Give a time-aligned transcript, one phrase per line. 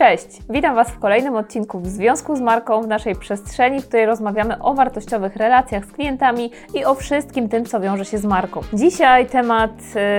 [0.00, 0.26] Cześć!
[0.50, 4.62] Witam Was w kolejnym odcinku w związku z marką w naszej przestrzeni, w której rozmawiamy
[4.62, 8.60] o wartościowych relacjach z klientami i o wszystkim tym, co wiąże się z marką.
[8.72, 9.70] Dzisiaj temat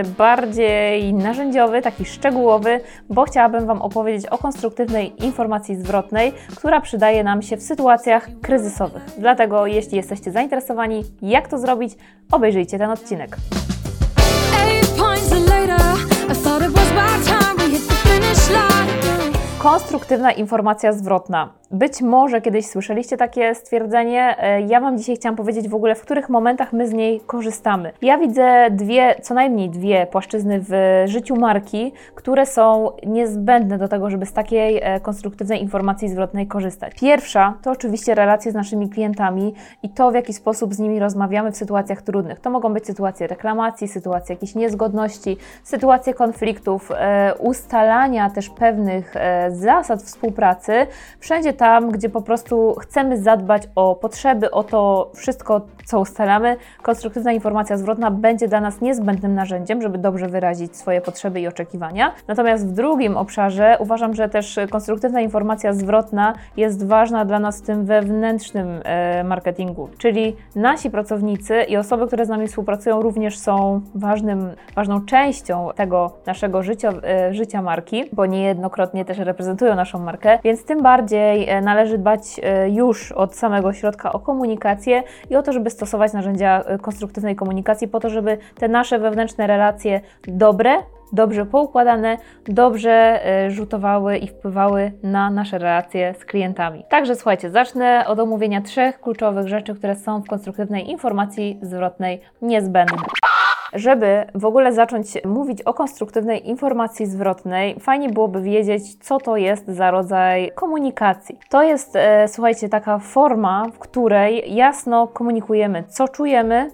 [0.03, 7.23] y, bardziej narzędziowy, taki szczegółowy, bo chciałabym Wam opowiedzieć o konstruktywnej informacji zwrotnej, która przydaje
[7.23, 9.03] nam się w sytuacjach kryzysowych.
[9.17, 11.93] Dlatego, jeśli jesteście zainteresowani, jak to zrobić,
[12.31, 13.37] obejrzyjcie ten odcinek.
[14.67, 15.81] Eight points later,
[18.97, 19.00] I.
[19.61, 21.53] Konstruktywna informacja zwrotna.
[21.73, 24.35] Być może kiedyś słyszeliście takie stwierdzenie.
[24.39, 27.91] E, Ja Wam dzisiaj chciałam powiedzieć w ogóle, w których momentach my z niej korzystamy.
[28.01, 34.09] Ja widzę dwie, co najmniej dwie płaszczyzny w życiu marki, które są niezbędne do tego,
[34.09, 36.93] żeby z takiej e, konstruktywnej informacji zwrotnej korzystać.
[36.99, 41.51] Pierwsza to oczywiście relacje z naszymi klientami i to, w jaki sposób z nimi rozmawiamy
[41.51, 42.39] w sytuacjach trudnych.
[42.39, 49.13] To mogą być sytuacje reklamacji, sytuacje jakichś niezgodności, sytuacje konfliktów, e, ustalania też pewnych
[49.49, 50.87] zasad współpracy,
[51.19, 56.57] wszędzie tam, gdzie po prostu chcemy zadbać o potrzeby, o to wszystko, co ustalamy.
[56.81, 62.13] Konstruktywna informacja zwrotna będzie dla nas niezbędnym narzędziem, żeby dobrze wyrazić swoje potrzeby i oczekiwania.
[62.27, 67.65] Natomiast w drugim obszarze uważam, że też konstruktywna informacja zwrotna jest ważna dla nas w
[67.65, 73.81] tym wewnętrznym e, marketingu, czyli nasi pracownicy i osoby, które z nami współpracują, również są
[73.95, 80.39] ważnym, ważną częścią tego naszego życia, e, życia marki, bo niejednokrotnie też reprezentują naszą markę,
[80.43, 85.53] więc tym bardziej należy dbać e, już od samego środka o komunikację i o to,
[85.53, 90.75] żeby stosować narzędzia e, konstruktywnej komunikacji po to, żeby te nasze wewnętrzne relacje dobre,
[91.13, 96.85] dobrze poukładane, dobrze e, rzutowały i wpływały na nasze relacje z klientami.
[96.89, 102.97] Także słuchajcie, zacznę od omówienia trzech kluczowych rzeczy, które są w konstruktywnej informacji zwrotnej niezbędne.
[103.73, 109.67] Żeby w ogóle zacząć mówić o konstruktywnej informacji zwrotnej, fajnie byłoby wiedzieć, co to jest
[109.67, 111.39] za rodzaj komunikacji.
[111.49, 116.71] To jest, e, słuchajcie, taka forma, w której jasno komunikujemy, co czujemy,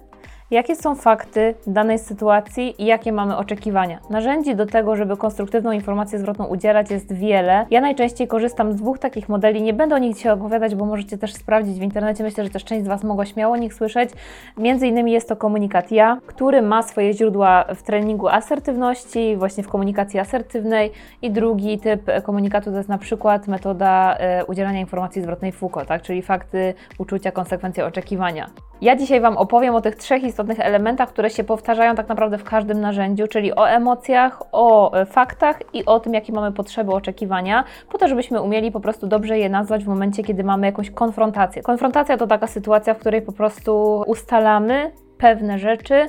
[0.50, 4.00] Jakie są fakty danej sytuacji i jakie mamy oczekiwania?
[4.10, 7.66] Narzędzi do tego, żeby konstruktywną informację zwrotną udzielać jest wiele.
[7.70, 9.62] Ja najczęściej korzystam z dwóch takich modeli.
[9.62, 12.24] Nie będę o nich dzisiaj opowiadać, bo możecie też sprawdzić w internecie.
[12.24, 14.10] Myślę, że też część z Was mogła śmiało o nich słyszeć.
[14.56, 19.68] Między innymi jest to komunikat ja, który ma swoje źródła w treningu asertywności, właśnie w
[19.68, 20.92] komunikacji asertywnej.
[21.22, 26.02] I drugi typ komunikatu to jest na przykład metoda e, udzielania informacji zwrotnej Foucault, tak?
[26.02, 28.50] czyli fakty, uczucia, konsekwencje, oczekiwania.
[28.80, 32.44] Ja dzisiaj Wam opowiem o tych trzech istotnych elementach, które się powtarzają tak naprawdę w
[32.44, 37.64] każdym narzędziu, czyli o emocjach, o e, faktach i o tym, jakie mamy potrzeby, oczekiwania,
[37.88, 41.62] po to, żebyśmy umieli po prostu dobrze je nazwać w momencie, kiedy mamy jakąś konfrontację.
[41.62, 46.08] Konfrontacja to taka sytuacja, w której po prostu ustalamy pewne rzeczy,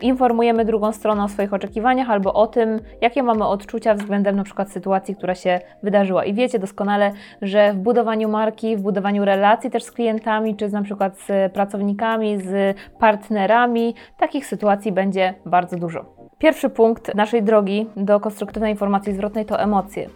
[0.00, 4.70] informujemy drugą stronę o swoich oczekiwaniach albo o tym, jakie mamy odczucia względem na przykład
[4.70, 6.24] sytuacji, która się wydarzyła.
[6.24, 7.12] I wiecie doskonale,
[7.42, 11.52] że w budowaniu marki, w budowaniu relacji też z klientami, czy z, na przykład z
[11.52, 16.17] pracownikami, z partnerami, takich sytuacji będzie bardzo dużo.
[16.38, 20.08] Pierwszy punkt naszej drogi do konstruktywnej informacji zwrotnej to emocje.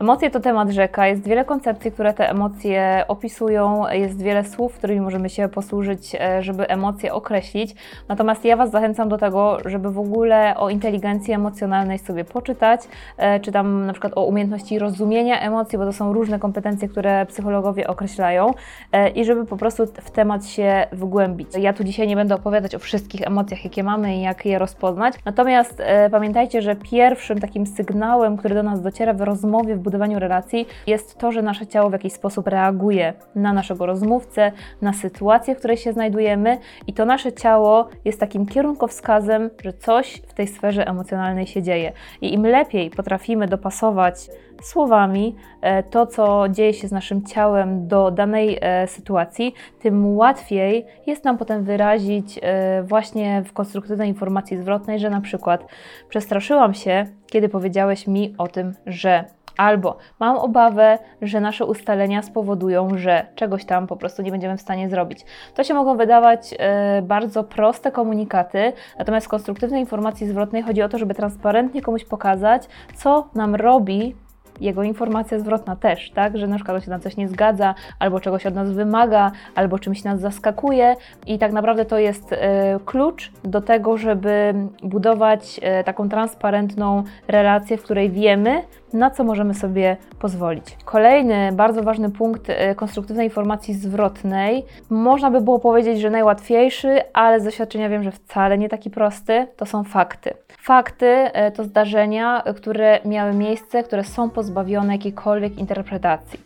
[0.00, 5.00] Emocje to temat rzeka, jest wiele koncepcji, które te emocje opisują, jest wiele słów, którymi
[5.00, 7.74] możemy się posłużyć, e, żeby emocje określić.
[8.08, 12.80] Natomiast ja Was zachęcam do tego, żeby w ogóle o inteligencji emocjonalnej sobie poczytać,
[13.16, 17.26] e, czy tam na przykład o umiejętności rozumienia emocji, bo to są różne kompetencje, które
[17.26, 18.50] psychologowie określają
[18.92, 21.48] e, i żeby po prostu w temat się wgłębić.
[21.58, 25.14] Ja tu dzisiaj nie będę opowiadać o wszystkich emocjach, jakie mamy i jak je rozpoznać,
[25.24, 30.18] natomiast e, pamiętajcie, że pierwszym takim sygnałem, który do nas dociera w rozmowie, w budowaniu
[30.18, 35.54] relacji, jest to, że nasze ciało w jakiś sposób reaguje na naszego rozmówcę, na sytuację,
[35.54, 40.46] w której się znajdujemy i to nasze ciało jest takim kierunkowskazem, że coś w tej
[40.46, 41.92] sferze emocjonalnej się dzieje.
[42.20, 44.30] I im lepiej potrafimy dopasować
[44.62, 50.86] słowami e, to, co dzieje się z naszym ciałem do danej e, sytuacji, tym łatwiej
[51.06, 55.66] jest nam potem wyrazić e, właśnie w konstruktywnej informacji zwrotnej, że na przykład
[56.08, 59.24] przestraszyłam się, kiedy powiedziałeś mi o tym, że
[59.56, 64.60] Albo mam obawę, że nasze ustalenia spowodują, że czegoś tam po prostu nie będziemy w
[64.60, 65.24] stanie zrobić.
[65.54, 66.54] To się mogą wydawać
[67.02, 72.62] bardzo proste komunikaty, natomiast w konstruktywnej informacji zwrotnej chodzi o to, żeby transparentnie komuś pokazać,
[72.96, 74.14] co nam robi
[74.60, 76.38] jego informacja zwrotna też, tak?
[76.38, 80.04] Że na przykład się na coś nie zgadza, albo czegoś od nas wymaga, albo czymś
[80.04, 80.96] nas zaskakuje
[81.26, 87.76] i tak naprawdę to jest e, klucz do tego, żeby budować e, taką transparentną relację,
[87.76, 88.62] w której wiemy,
[88.92, 90.76] na co możemy sobie pozwolić.
[90.84, 97.40] Kolejny bardzo ważny punkt e, konstruktywnej informacji zwrotnej, można by było powiedzieć, że najłatwiejszy, ale
[97.40, 100.34] z doświadczenia wiem, że wcale nie taki prosty, to są fakty.
[100.58, 106.40] Fakty to zdarzenia, które miały miejsce, które są pozbawione pozbawione jakiejkolwiek interpretacji.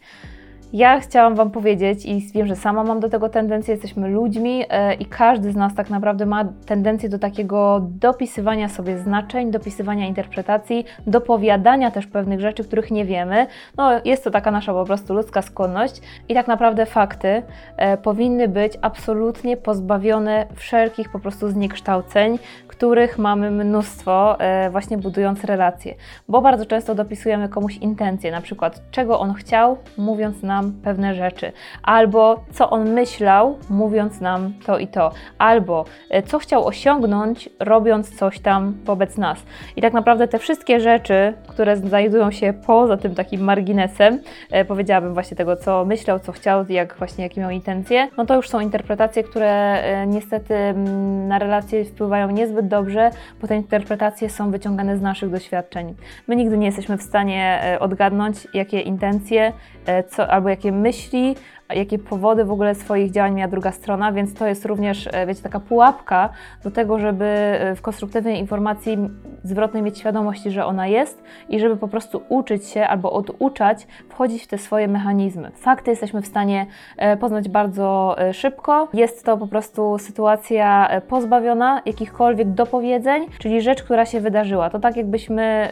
[0.75, 4.94] Ja chciałam Wam powiedzieć i wiem, że sama mam do tego tendencję, jesteśmy ludźmi e,
[4.94, 10.85] i każdy z nas tak naprawdę ma tendencję do takiego dopisywania sobie znaczeń, dopisywania interpretacji,
[11.06, 13.47] dopowiadania też pewnych rzeczy, których nie wiemy.
[13.76, 17.43] No, jest to taka nasza po prostu ludzka skłonność i tak naprawdę fakty
[17.77, 22.38] e, powinny być absolutnie pozbawione wszelkich po prostu zniekształceń,
[22.69, 25.94] których mamy mnóstwo, e, właśnie budując relacje.
[26.29, 31.53] Bo bardzo często dopisujemy komuś intencje, na przykład czego on chciał, mówiąc nam pewne rzeczy,
[31.83, 38.17] albo co on myślał, mówiąc nam to i to, albo e, co chciał osiągnąć, robiąc
[38.17, 39.39] coś tam wobec nas.
[39.77, 44.21] I tak naprawdę te wszystkie rzeczy, które znajdują się poza tym takim marginesem,
[44.51, 48.35] e, powiedziałabym właśnie tego, co myślał, co chciał, jak właśnie jakie miał intencje, no to
[48.35, 54.51] już są interpretacje, które niestety mm, na relacje wpływają niezbyt dobrze, bo te interpretacje są
[54.51, 55.95] wyciągane z naszych doświadczeń.
[56.29, 59.53] My nigdy nie jesteśmy w stanie e, odgadnąć, jakie intencje
[59.87, 61.35] e, co, albo jakie myśli
[61.71, 65.43] jakie powody w ogóle swoich działań miała druga strona, więc to jest również, e, wiecie,
[65.43, 66.29] taka pułapka
[66.65, 68.99] do tego, żeby e, w konstruktywnej informacji
[69.43, 74.45] zwrotnej mieć świadomość, że ona jest i żeby po prostu uczyć się albo oduczać, wchodzić
[74.45, 75.51] w te swoje mechanizmy.
[75.55, 76.67] Fakty jesteśmy w stanie
[76.97, 78.89] e, poznać bardzo szybko.
[78.95, 84.71] Jest to po prostu sytuacja pozbawiona jakichkolwiek dopowiedzeń, czyli rzecz, która się wydarzyła.
[84.71, 85.71] To tak jakbyśmy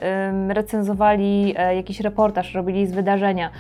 [0.49, 3.51] recenzowali jakiś reportaż, robili z wydarzenia.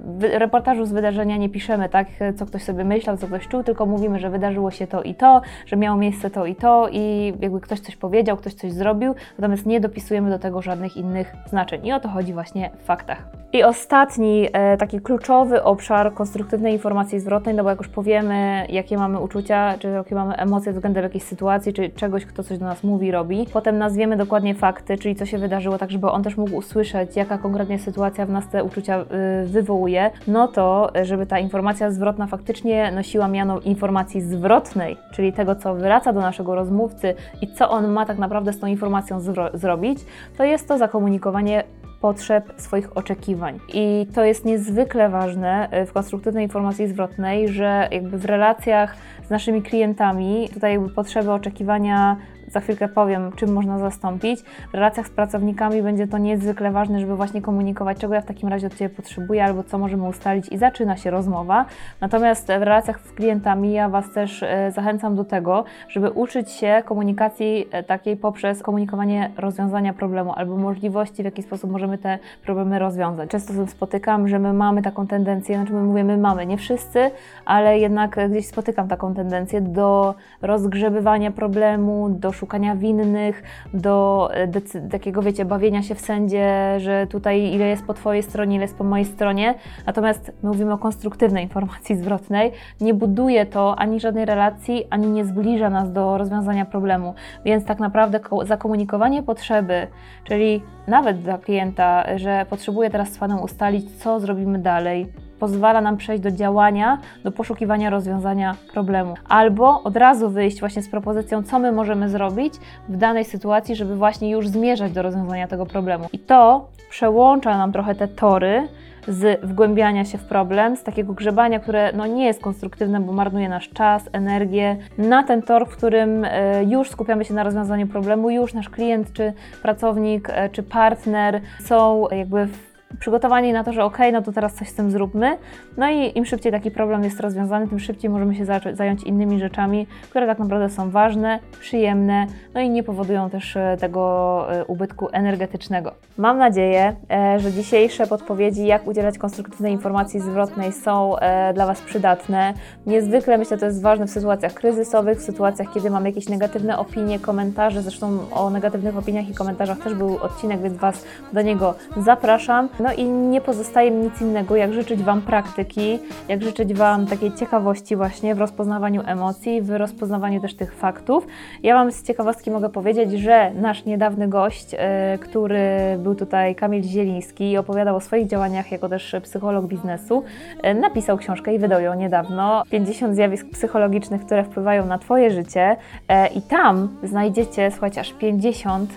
[0.00, 3.62] W reportażu z wydarzenia nie piszemy piszemy, tak, co ktoś sobie myślał, co ktoś czuł,
[3.62, 7.32] tylko mówimy, że wydarzyło się to i to, że miało miejsce to i to i
[7.40, 11.86] jakby ktoś coś powiedział, ktoś coś zrobił, natomiast nie dopisujemy do tego żadnych innych znaczeń.
[11.86, 13.40] I o to chodzi właśnie w faktach.
[13.52, 18.98] I ostatni e, taki kluczowy obszar konstruktywnej informacji zwrotnej, no bo jak już powiemy, jakie
[18.98, 22.84] mamy uczucia, czy jakie mamy emocje względem jakiejś sytuacji, czy czegoś, kto coś do nas
[22.84, 26.56] mówi, robi, potem nazwiemy dokładnie fakty, czyli co się wydarzyło, tak żeby on też mógł
[26.56, 31.90] usłyszeć, jaka konkretnie sytuacja w nas te uczucia y, wywołuje, no to żeby ta informacja
[31.90, 37.70] zwrotna faktycznie nosiła miano informacji zwrotnej, czyli tego, co wraca do naszego rozmówcy i co
[37.70, 39.20] on ma tak naprawdę z tą informacją
[39.54, 39.98] zrobić,
[40.36, 41.64] to jest to zakomunikowanie
[42.00, 43.60] potrzeb, swoich oczekiwań.
[43.74, 49.30] I to jest niezwykle ważne y, w konstruktywnej informacji zwrotnej, że jakby w relacjach z
[49.30, 52.16] naszymi klientami tutaj jakby potrzeby, oczekiwania
[52.50, 54.42] za chwilkę powiem, czym można zastąpić.
[54.42, 58.48] W relacjach z pracownikami będzie to niezwykle ważne, żeby właśnie komunikować, czego ja w takim
[58.48, 61.64] razie od Ciebie potrzebuję, albo co możemy ustalić i zaczyna się rozmowa.
[62.00, 66.82] Natomiast w relacjach z klientami ja Was też e, zachęcam do tego, żeby uczyć się
[66.84, 72.78] komunikacji e, takiej poprzez komunikowanie rozwiązania problemu albo możliwości, w jaki sposób możemy te problemy
[72.78, 73.30] rozwiązać.
[73.30, 77.10] Często się spotykam, że my mamy taką tendencję, znaczy my mówimy mamy, nie wszyscy,
[77.44, 83.42] ale jednak gdzieś spotykam taką tendencję do rozgrzebywania problemu, do szukania winnych,
[83.74, 88.56] do e, takiego, wiecie, bawienia się w sędzie, że tutaj ile jest po Twojej stronie,
[88.56, 89.54] ile jest po mojej stronie.
[89.86, 92.52] Natomiast my mówimy o konstruktywnej informacji zwrotnej.
[92.80, 97.14] Nie buduje to ani żadnej relacji, ani nie zbliża nas do rozwiązania problemu.
[97.44, 99.86] Więc tak naprawdę zakomunikowanie potrzeby,
[100.24, 105.96] czyli nawet dla klienta, że potrzebuje teraz z Panem ustalić, co zrobimy dalej, pozwala nam
[105.96, 109.14] przejść do działania, do poszukiwania rozwiązania problemu.
[109.28, 112.54] Albo od razu wyjść właśnie z propozycją, co my możemy zrobić
[112.88, 116.08] w danej sytuacji, żeby właśnie już zmierzać do rozwiązania tego problemu.
[116.12, 118.68] I to przełącza nam trochę te tory
[119.08, 123.48] z wgłębiania się w problem, z takiego grzebania, które no, nie jest konstruktywne, bo marnuje
[123.48, 128.30] nasz czas, energię, na ten tor, w którym e, już skupiamy się na rozwiązaniu problemu,
[128.30, 133.84] już nasz klient, czy pracownik, e, czy partner są jakby w przygotowani na to, że
[133.84, 135.36] ok, no to teraz coś z tym zróbmy.
[135.76, 139.86] No i im szybciej taki problem jest rozwiązany, tym szybciej możemy się zająć innymi rzeczami,
[140.10, 145.08] które tak naprawdę są ważne, przyjemne, no i nie powodują też e, tego e, ubytku
[145.12, 145.92] energetycznego.
[146.18, 151.16] Mam nadzieję, e, że dzisiejsze podpowiedzi, jak udzielać konstruktywnej informacji zwrotnej są
[151.54, 152.54] dla Was przydatne.
[152.86, 157.18] Niezwykle myślę, to jest ważne w sytuacjach kryzysowych, w sytuacjach, kiedy mamy jakieś negatywne opinie,
[157.18, 157.82] komentarze.
[157.82, 162.68] Zresztą o negatywnych opiniach i komentarzach też był odcinek, więc Was do niego zapraszam.
[162.82, 167.32] No i nie pozostaje mi nic innego, jak życzyć Wam praktyki, jak życzyć Wam takiej
[167.32, 171.26] ciekawości właśnie w rozpoznawaniu emocji, w rozpoznawaniu też tych faktów.
[171.62, 175.68] Ja Wam z ciekawostki mogę powiedzieć, że nasz niedawny gość, e, który
[175.98, 180.22] był tutaj, Kamil Zieliński, i opowiadał o swoich działaniach jako też psycholog biznesu,
[180.62, 182.62] e, napisał książkę i wydał ją niedawno.
[182.70, 185.76] 50 zjawisk psychologicznych, które wpływają na Twoje życie
[186.08, 188.90] e, i tam znajdziecie, słuchajcie, aż 50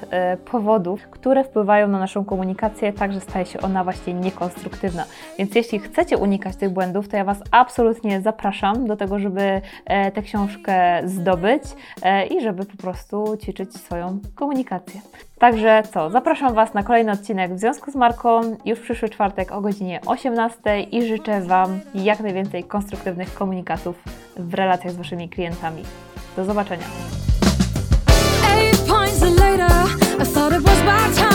[0.52, 5.06] powodów, które wpływają na naszą komunikację, także staje się ona ona właśnie niekonstruktywna.
[5.38, 10.12] Więc jeśli chcecie unikać tych błędów, to ja Was absolutnie zapraszam do tego, żeby e,
[10.12, 11.63] tę książkę zdobyć
[12.01, 15.01] e, i żeby po prostu ćwiczyć swoją komunikację.
[15.39, 19.51] Także co, zapraszam Was na kolejny odcinek w związku z marką już w przyszły czwartek
[19.51, 24.03] o godzinie 18 i życzę Wam jak najwięcej konstruktywnych komunikatów
[24.38, 25.84] w relacjach z Waszymi klientami.
[26.36, 26.86] Do zobaczenia.
[28.58, 29.72] Eight points later,
[30.22, 31.34] I thought it was my time.